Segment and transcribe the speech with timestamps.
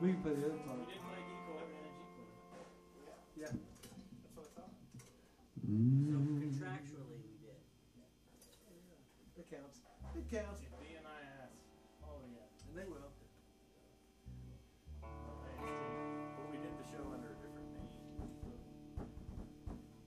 [0.00, 0.78] We can play the other We part.
[0.88, 2.32] didn't play D chord and a G chord.
[3.36, 3.52] Yeah.
[3.52, 4.72] That's what I thought.
[5.60, 7.60] So contractually, we did.
[9.36, 9.84] It counts.
[10.16, 10.60] It counts.
[10.80, 11.52] B and I S.
[12.04, 12.48] Oh yeah.
[12.68, 13.12] And they will.
[15.04, 17.92] But we did the show under a different name.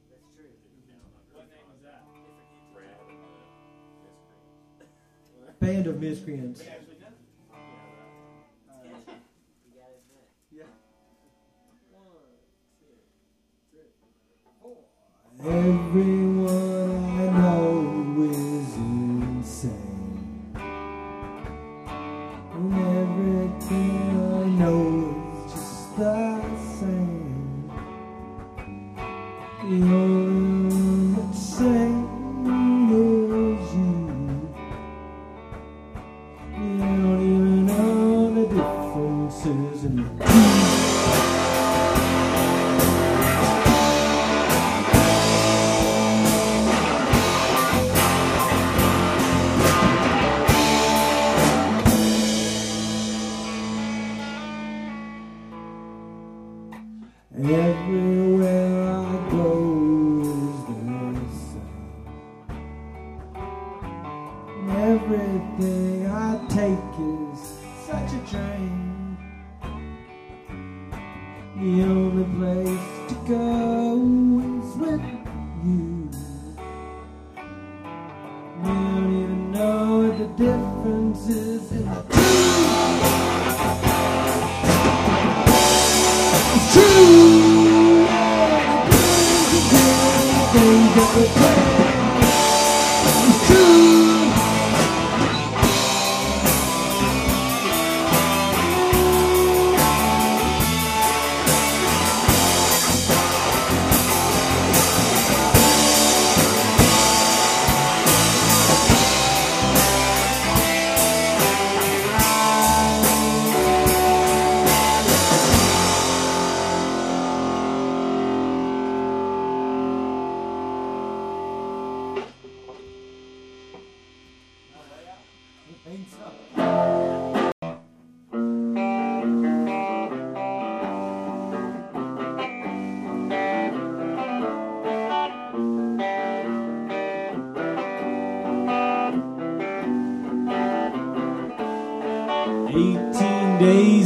[0.09, 0.49] That's true.
[0.57, 2.01] Didn't count under What name was that?
[2.17, 4.89] Different Brad uh, entity.
[5.45, 6.61] the Band of miscreants.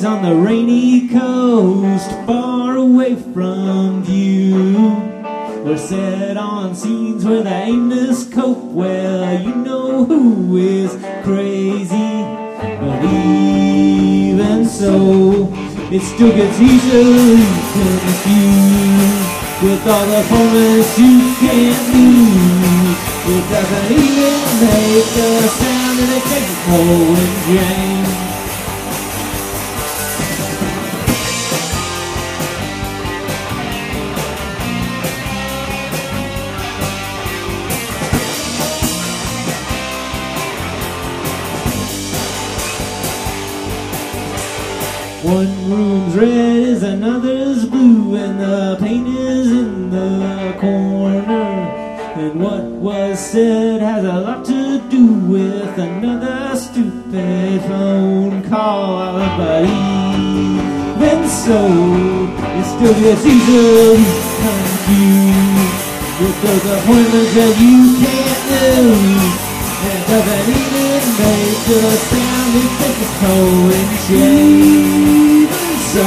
[0.07, 4.77] On the rainy coast, far away from view.
[5.65, 8.63] We're set on scenes where the aimless cope.
[8.71, 10.91] Well, you know who is
[11.25, 12.23] crazy,
[12.79, 15.49] but even so,
[15.91, 17.43] it still gets easily
[17.75, 19.27] confused
[19.61, 22.99] with all the formats you can't lose.
[23.35, 26.79] It doesn't even make a sound, and it takes a
[27.19, 28.06] and James.
[52.27, 59.15] And what was said has a lot to do with another stupid phone call.
[59.39, 61.55] But even so,
[62.51, 64.03] it still gets easily
[64.43, 65.87] confused
[66.19, 69.39] with those appointments that you can't lose.
[69.87, 73.91] It doesn't even make a sound, it takes a toe and.
[75.95, 76.03] So,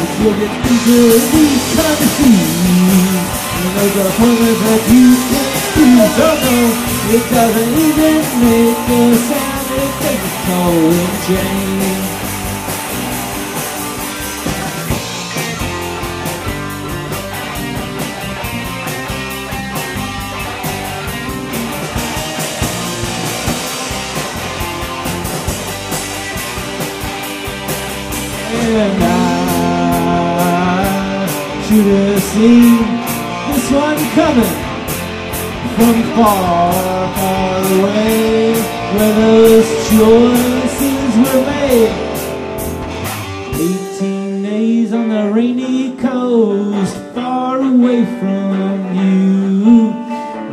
[0.00, 1.44] it will get easily
[1.76, 2.59] confused.
[3.70, 5.86] And those appointments that you can't do,
[6.16, 6.58] so no,
[7.14, 12.10] it doesn't even make a sound, it takes a toe and shave.
[28.72, 29.14] And I
[31.66, 32.99] should have seen
[34.14, 34.54] coming
[35.76, 36.72] from far,
[37.14, 38.54] far away,
[38.94, 41.92] where those choices were made.
[43.54, 49.92] Eighteen days on the rainy coast, far away from you.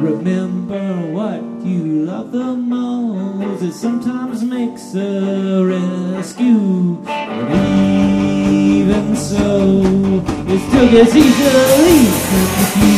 [0.08, 3.64] Remember what you love the most.
[3.64, 6.98] It sometimes makes a rescue.
[7.04, 7.52] But
[8.54, 9.72] even so,
[10.48, 12.97] it still gets easily confused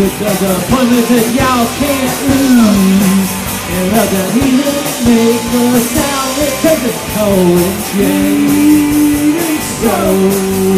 [0.00, 3.28] with those appointments that y'all can't lose.
[3.68, 9.60] And love doesn't even make the sound it takes a toll and change.
[9.60, 9.92] So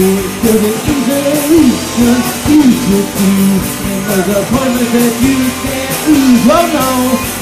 [0.03, 3.63] it gets easily confused with you.
[3.95, 5.39] And those appointments that you
[5.71, 6.43] can't lose.
[6.51, 6.91] Oh no,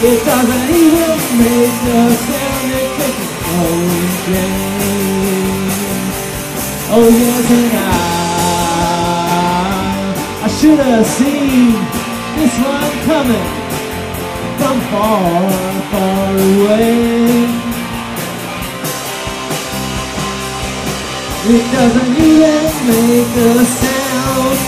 [0.04, 5.00] it doesn't even make the sound it takes a toll and change.
[6.92, 8.19] Oh yes, and I
[10.60, 11.72] should have seen
[12.36, 13.48] this one coming
[14.58, 15.50] from far,
[15.90, 17.48] far away.
[21.48, 24.58] It doesn't even make a sound.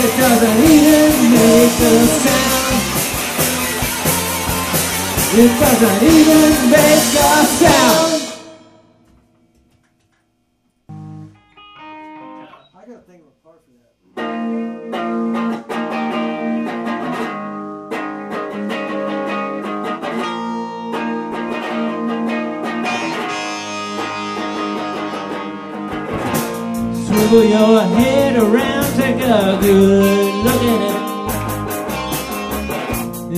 [0.00, 2.80] It doesn't even make a sound.
[5.42, 8.09] It doesn't even make a sound.
[13.50, 14.30] Gotta think of a part for that.
[27.06, 30.98] Swivel your head around, take a good look at it.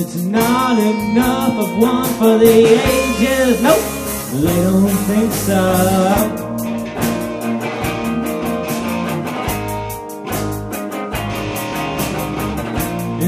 [0.00, 2.56] It's not enough of one for the
[2.88, 3.62] ages.
[3.62, 3.84] Nope,
[4.42, 6.41] they don't think so.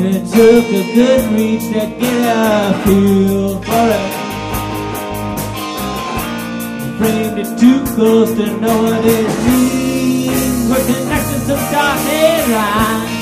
[0.05, 4.13] And it took a good reach to get a feel for it.
[6.99, 10.69] Framed it too close to know what it means.
[10.69, 13.13] We're connected to dotted lines.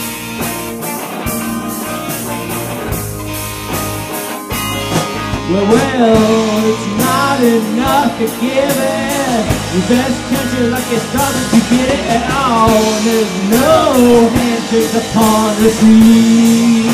[5.52, 9.61] Well, well, it's not enough to give it.
[9.72, 12.68] Your best chance you're lucky starting you get it at all.
[12.68, 16.84] And there's no handshakes upon the sea.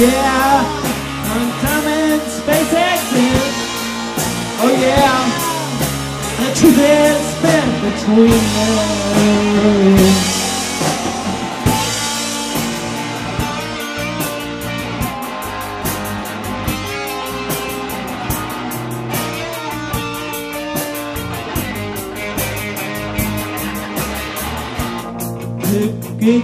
[0.00, 0.64] Yeah,
[1.28, 3.52] on time and space exit.
[4.62, 5.28] Oh yeah,
[6.40, 8.44] the truth is spent between
[10.16, 10.49] us.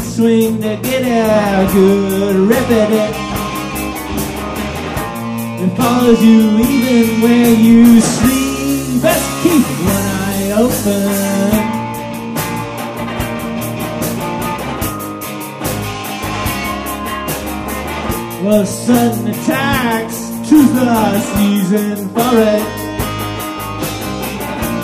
[0.01, 3.15] Swing to get a good rip at it.
[5.63, 9.03] It follows you even where you sleep.
[9.03, 11.87] Best keep one eye open.
[18.45, 22.65] Well, sudden attacks, choose the season for it.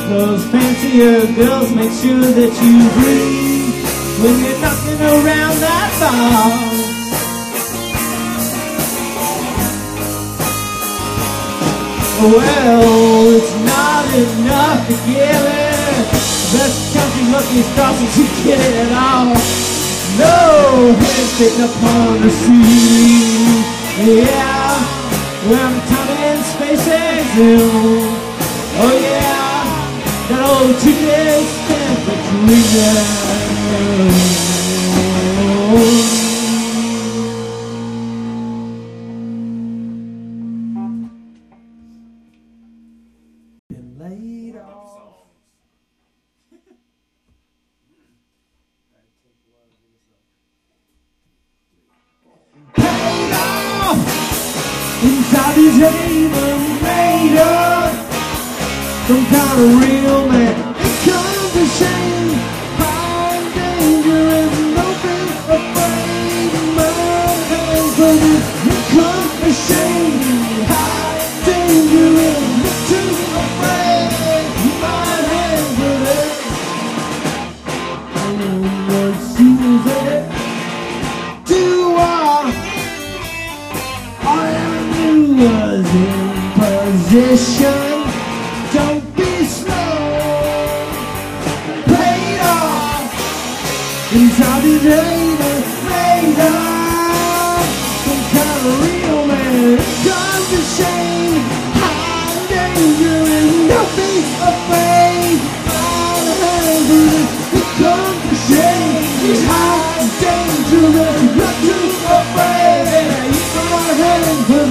[0.08, 3.51] Those fancier girls make sure that you breathe
[4.22, 6.92] when you're knocking around that bar.
[12.22, 16.06] Well, it's not enough to give it.
[16.54, 19.34] Best country lucky stars to get it at all.
[20.22, 23.58] No handshake upon the sea.
[24.06, 24.78] Yeah,
[25.90, 27.66] time and space exist.
[28.78, 29.66] Oh yeah,
[30.30, 33.41] that old days stand between us.
[33.72, 34.51] Been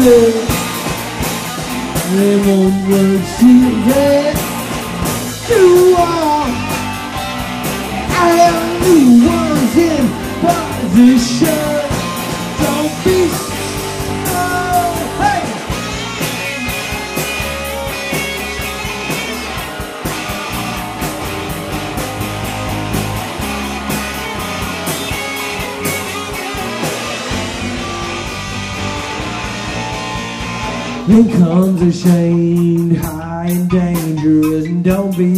[0.03, 0.33] They
[2.47, 4.35] won't work, see that
[5.47, 6.49] you are.
[8.81, 10.05] Anyone's in
[10.41, 11.60] position.
[31.29, 35.30] Comes a shame, high and dangerous, and don't be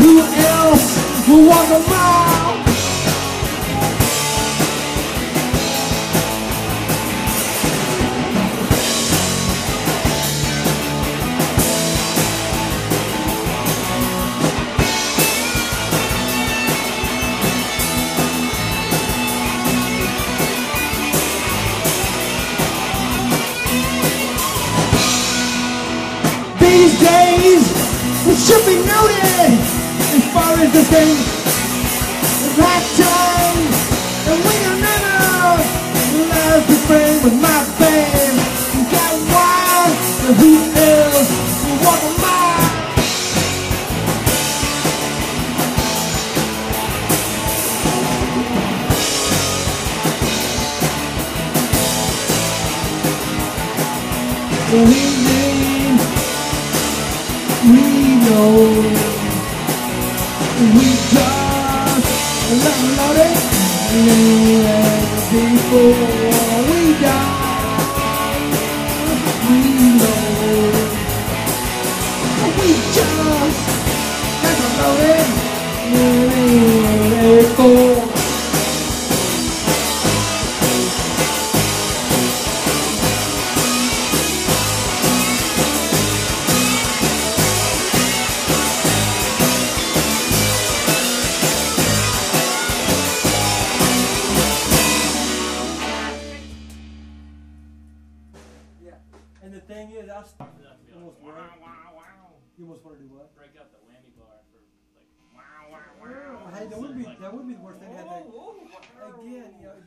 [0.00, 0.96] who else
[1.28, 2.31] will want the
[30.72, 31.16] the thing.
[32.56, 33.60] That time,
[34.30, 35.16] and we are never
[36.30, 38.21] last to friend with my band.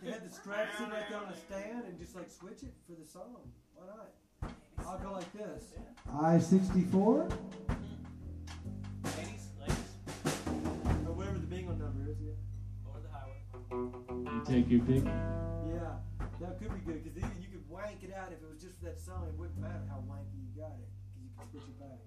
[0.06, 2.74] They had the strap sitting right there on the stand and just like switch it
[2.86, 3.38] for the song.
[3.74, 4.12] Why not?
[4.86, 5.74] I'll go like this.
[6.22, 7.28] I sixty four
[9.18, 9.92] Ladies, ladies,
[11.08, 12.18] or whatever the bingo number is.
[12.22, 12.34] Yeah.
[12.88, 13.42] over the highway.
[14.32, 15.04] You take your pick.
[15.06, 15.98] Yeah,
[16.40, 18.78] that could be good because then you could wank it out if it was just
[18.78, 19.26] for that song.
[19.28, 22.00] It wouldn't matter how wanky you got it because you could switch it back.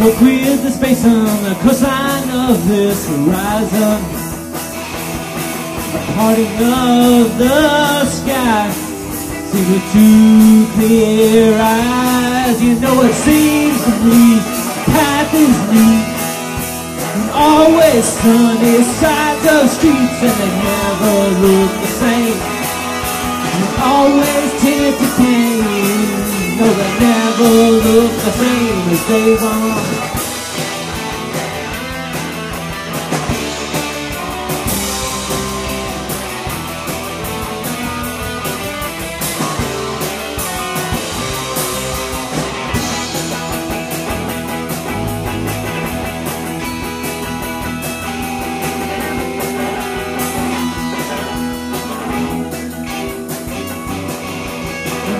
[0.00, 4.17] Look with the space on the coastline of this horizon.
[6.18, 8.70] Parting of the sky.
[9.50, 12.60] See with two clear eyes.
[12.60, 16.06] You know it seems to me the path is neat.
[17.14, 22.40] And always sunny sides of streets and they never look the same.
[23.54, 25.62] And always tend to pain.
[26.58, 27.52] No, they never
[27.86, 29.97] look the same as they want.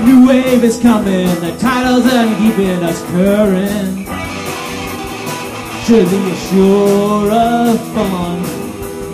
[0.04, 4.06] New wave is coming, the titles are keeping us current.
[5.84, 8.38] Should be sure of fun,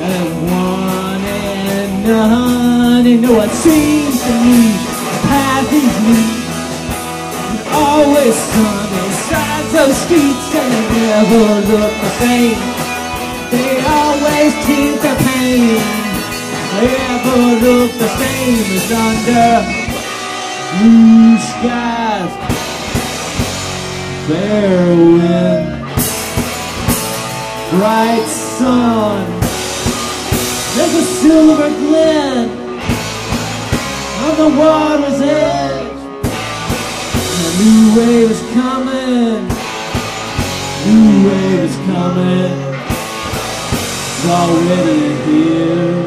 [0.00, 3.06] and one and none.
[3.06, 4.72] You know what seems to me,
[5.06, 6.44] the path is neat.
[7.72, 12.58] Always sunny sides of streets, and they never look the same.
[13.52, 15.78] They always keep the pain.
[16.74, 19.83] They never look the same as under
[20.78, 22.32] blue skies,
[24.26, 25.84] fair wind,
[27.70, 29.40] bright sun.
[30.74, 32.50] There's a silver glint
[34.24, 35.94] on the water's edge.
[37.36, 39.46] A new wave is coming.
[40.86, 42.54] New wave is coming.
[44.16, 46.03] It's already here.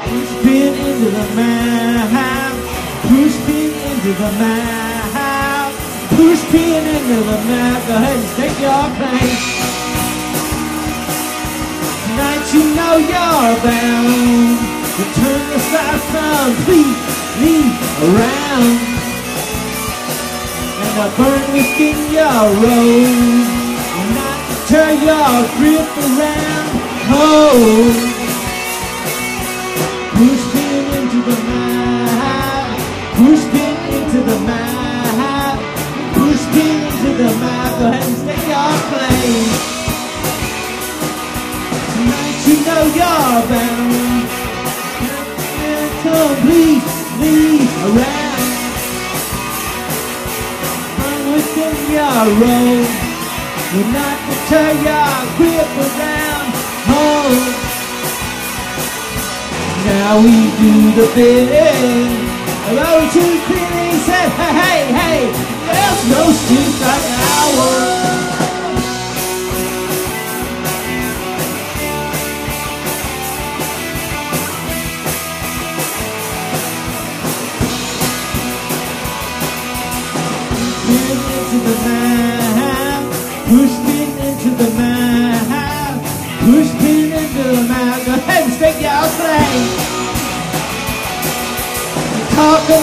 [0.00, 2.54] Push pin into the map.
[3.02, 5.72] Push pin into the map.
[6.16, 7.86] Push pin into the map.
[7.86, 9.36] Go ahead and stake your claim.
[12.06, 14.56] Tonight you know you're bound
[14.96, 17.60] to turn the south completely
[18.08, 18.78] around.
[20.80, 23.44] And I burn within your road.
[24.00, 26.70] And not to turn your grip around.
[27.12, 28.19] Oh.
[30.20, 32.76] Push pin into the map.
[33.16, 35.56] Push pin into the map.
[36.12, 37.78] Push pin into the map.
[37.80, 39.48] Go ahead and stake your claim.
[41.96, 44.28] Tonight you know you're bound.
[45.72, 47.40] And completely
[47.88, 48.44] around.
[51.00, 52.88] Burn within your road.
[53.72, 56.52] Will not deter your grip around.
[56.92, 57.49] Oh.
[59.84, 62.12] Now we do the bidding.
[62.68, 65.20] Of those who clearly said, hey, hey, hey,
[65.66, 67.98] there's no street like ours.
[80.86, 82.19] Pin into the map,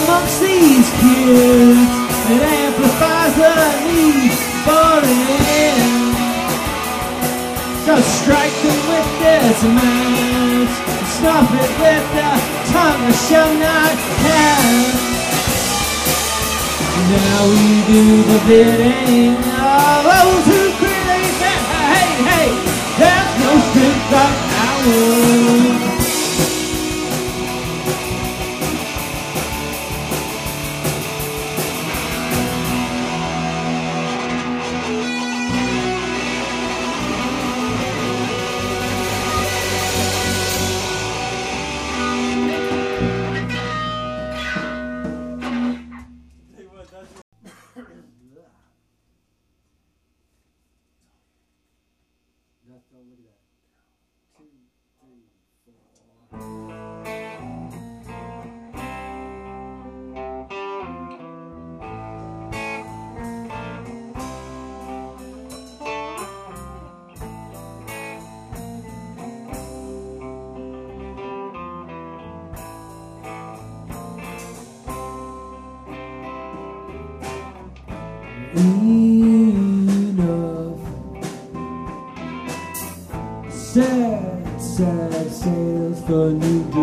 [0.04, 1.92] amongst these kids,
[2.30, 3.54] it amplifies the
[3.86, 4.32] need
[4.66, 5.98] for it.
[7.86, 10.74] So strike them with this match,
[11.16, 12.30] snuff it with the
[12.70, 15.08] tongue that shall not pass.
[17.08, 22.48] Now we do the bidding of those who clearly said, hey, hey,
[23.00, 25.37] there's no strength like ours.
[85.48, 86.77] tales for new day?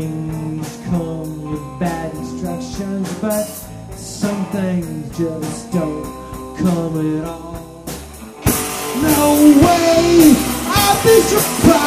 [0.00, 3.44] things come with bad instructions, but
[3.94, 7.84] some things just don't come at all.
[9.02, 9.24] No
[9.64, 10.34] way,
[10.66, 11.83] I'll be surprised.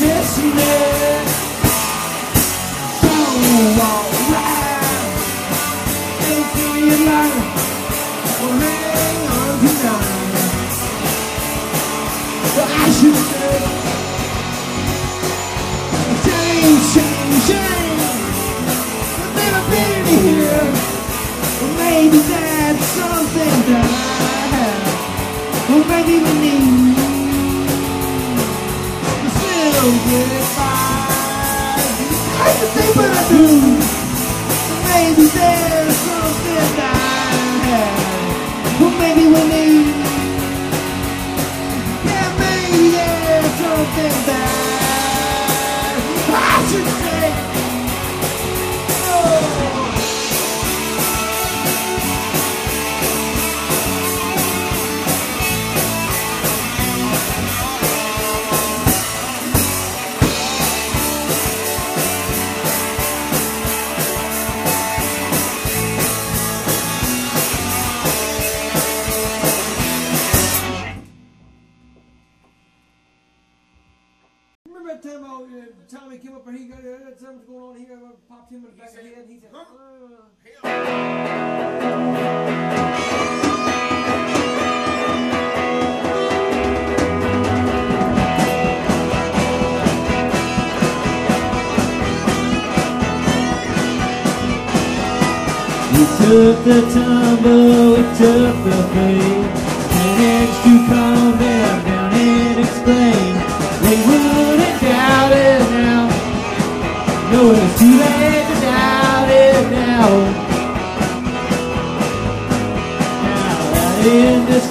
[0.00, 0.65] miss you.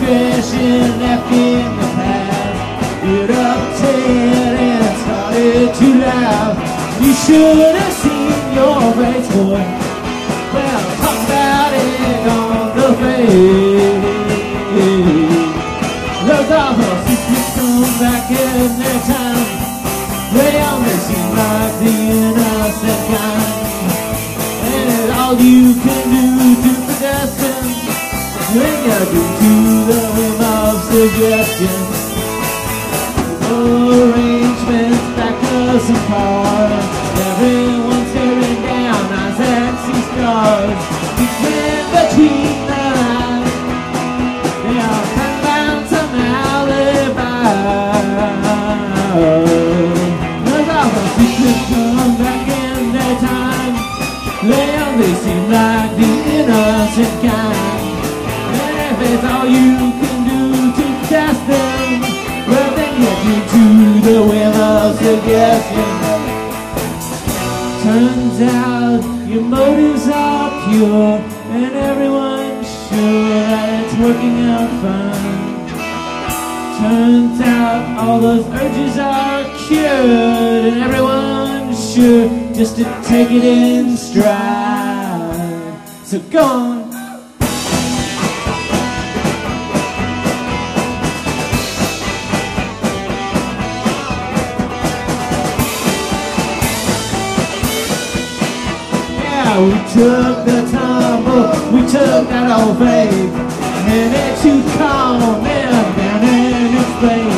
[0.07, 3.03] Indiscretion left in the past.
[3.03, 6.55] It upset and started to laugh.
[7.01, 9.65] You should have seen your face, boy.
[10.53, 14.15] Well, talk about it on the face.
[16.27, 19.45] Those awful secrets come back in their time.
[20.33, 23.53] They only seem like the innocent kind.
[24.65, 26.74] And all you can do.
[28.55, 31.75] When you're the whim of suggestion.
[33.51, 36.71] Arrangements back us apart.
[37.19, 40.79] Everyone's staring down our sexy stars.
[41.19, 43.51] Between between the lines,
[44.63, 45.05] they are
[45.43, 47.43] found some alibi.
[50.47, 53.75] Those awful secrets come back in their time.
[54.47, 57.44] They only seem like the innocent kind.
[59.55, 60.41] You can do
[60.77, 62.01] to test them,
[62.49, 63.63] well then you're due to
[64.07, 65.91] the whim of suggestion.
[67.83, 71.19] Turns out your motives are pure,
[71.55, 75.55] and everyone's sure that it's working out fine.
[76.79, 83.95] Turns out all those urges are cured, and everyone's sure just to take it in
[83.97, 85.79] stride.
[86.03, 86.74] So go on.
[99.55, 103.31] Yeah, we took the tumble, we took that old faith,
[103.87, 107.31] and it to calm them down and explain.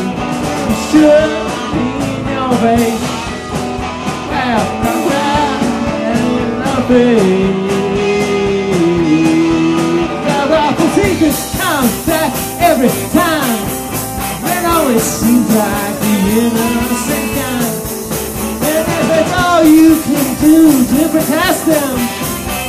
[0.65, 1.29] You should
[1.77, 3.05] be in your face.
[4.33, 4.65] Down
[6.01, 7.69] and in the face.
[10.25, 12.33] The awful secrets come back
[12.65, 13.61] every time.
[14.41, 16.76] It always seems like the innocent
[19.77, 20.57] you can do
[20.89, 21.97] to protest them,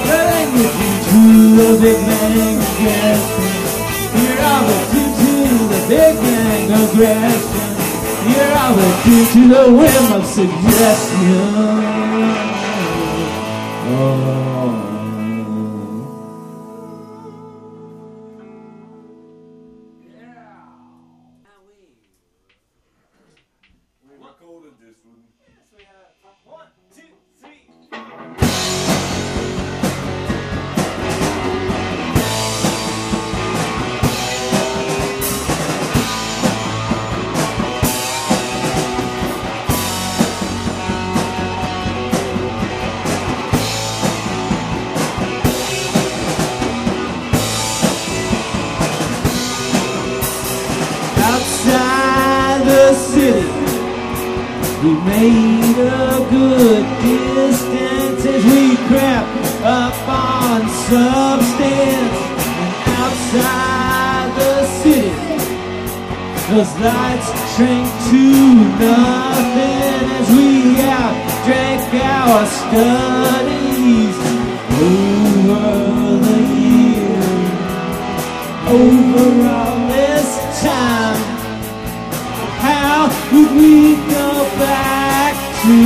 [0.04, 1.20] then you're due to
[1.56, 3.48] the Big Bang aggression.
[4.20, 7.70] You're all always due to the Big Bang aggression.
[8.28, 11.77] You're all always due to the whim of suggestion.
[72.68, 74.16] Studies
[74.76, 75.64] over
[76.26, 77.48] the years
[78.68, 80.28] over all this
[80.60, 81.20] time.
[82.60, 84.28] How would we go
[84.60, 85.78] back to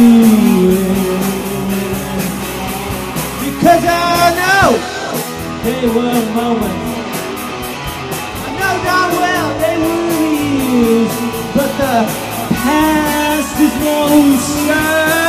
[0.83, 1.07] it?
[3.45, 4.69] Because I know
[5.63, 6.91] they were moments.
[8.45, 9.93] I know darn well they were
[11.55, 11.97] but the
[12.65, 14.13] past is dead.
[14.13, 15.22] inside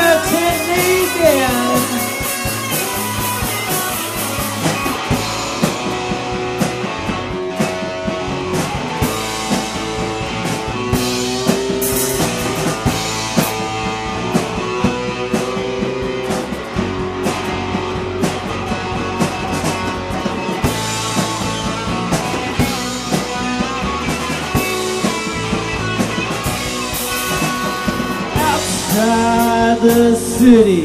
[29.84, 30.84] the city.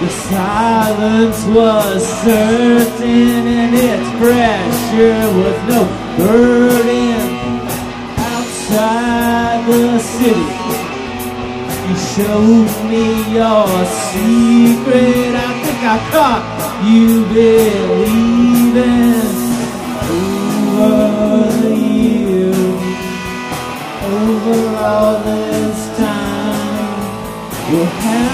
[0.00, 5.80] The silence was certain and its pressure was no
[6.18, 7.20] burden
[8.30, 10.50] outside the city.
[11.86, 13.06] You showed me
[13.38, 13.66] your
[14.12, 15.32] secret.
[15.34, 16.44] I think I caught
[16.86, 18.78] you believing
[20.86, 22.82] over years,
[24.14, 26.38] over all this time.
[27.70, 28.27] Well, how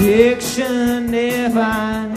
[0.00, 2.12] Addiction divine,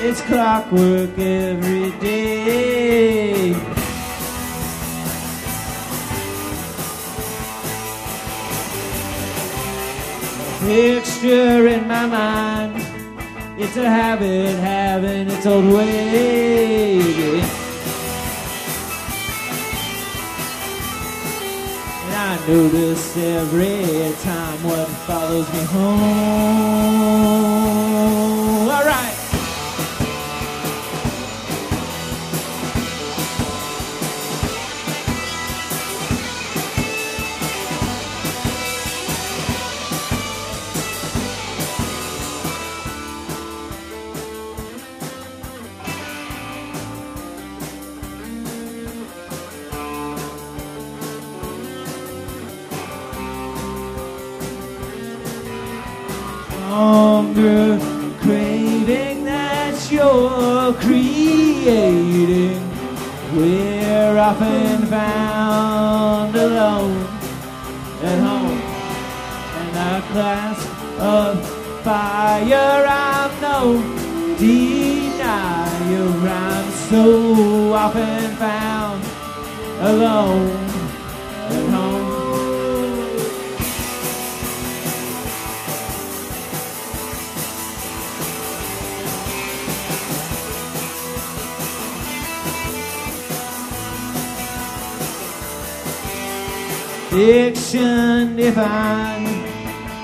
[0.00, 3.52] it's clockwork every day.
[10.60, 12.76] Picture in my mind,
[13.60, 17.47] it's a habit having its old way.
[22.48, 26.00] I notice every time what follows me home.
[28.70, 29.07] All right.
[63.58, 67.06] We're often found alone
[68.04, 68.60] at home.
[69.58, 70.68] And a clasp
[71.00, 71.32] of
[71.82, 73.82] fire, I'm no
[74.38, 76.08] denier.
[76.28, 79.02] I'm so often found
[79.80, 80.67] alone
[97.18, 99.26] Diction divine,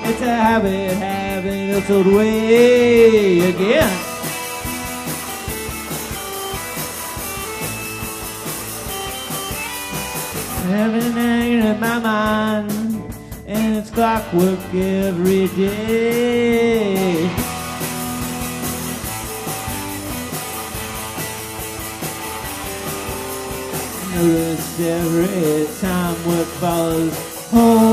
[0.03, 3.89] it's a habit having its old way again.
[10.67, 13.15] Having anger in my mind,
[13.47, 17.44] and it's clockwork every day.
[24.25, 27.13] Notice every time what follows
[27.51, 27.61] home.
[27.61, 27.84] Oh.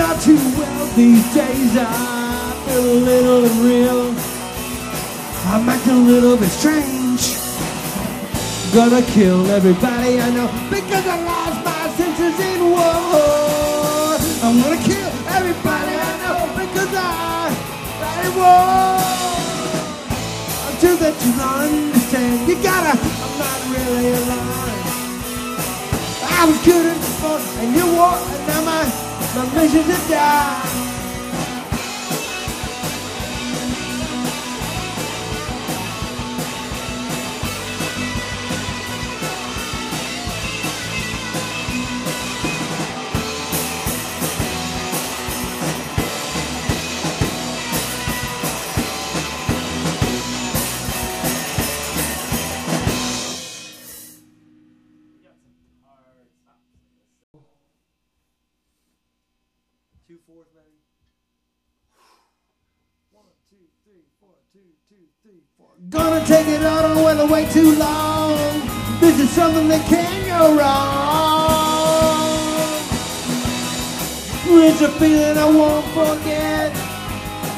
[0.00, 1.72] Not too well these days.
[1.76, 4.02] I feel a little unreal.
[5.52, 7.36] I'm acting a little bit strange.
[8.72, 14.16] Gonna kill everybody I know because I lost my senses in war.
[14.44, 17.52] I'm gonna kill everybody I know because I
[18.00, 18.96] died in war
[20.68, 22.48] until that you understand.
[22.48, 22.94] You gotta,
[23.24, 24.80] I'm not really alive.
[26.38, 30.10] I was good at the fun and you war, and now my, my mission's to
[30.10, 30.69] die.
[65.88, 68.36] Gonna take it out on weather way too long.
[69.00, 71.00] This is something that can go wrong.
[74.62, 76.76] It's a feeling I won't forget.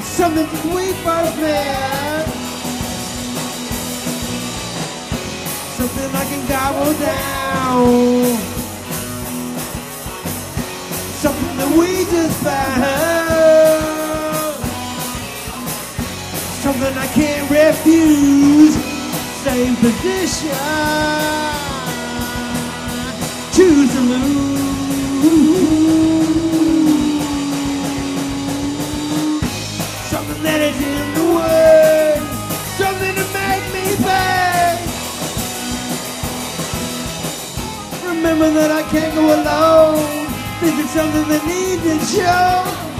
[0.05, 2.27] Something that we first met.
[5.77, 8.39] Something I can gobble down.
[11.19, 13.22] Something that we just found.
[16.63, 18.75] Something I can't refuse.
[19.43, 20.55] Same position.
[23.53, 24.63] Choose to lose.
[30.07, 32.21] Something that is in the way.
[32.79, 34.79] Something to make me pay.
[38.07, 40.07] Remember that I can't go alone.
[40.61, 42.92] This is something that needs to show.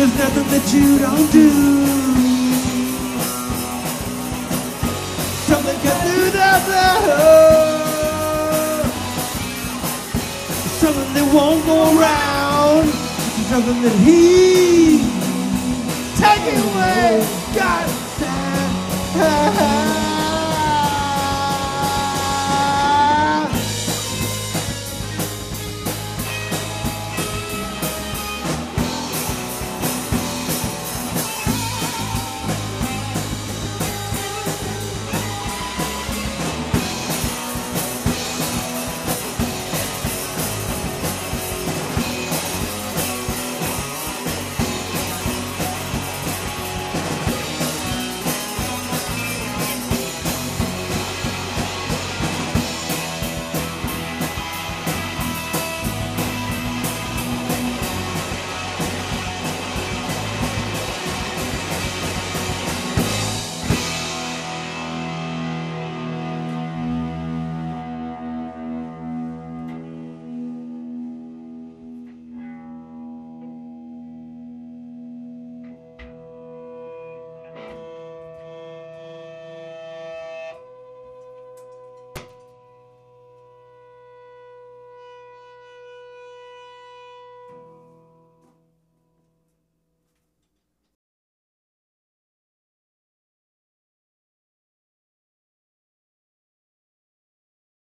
[0.00, 1.50] There's nothing that you don't do.
[5.44, 7.02] Something can do nothing.
[10.80, 12.88] Something that won't go around.
[13.50, 15.00] Something that he
[16.16, 17.20] take away.
[17.54, 17.90] God.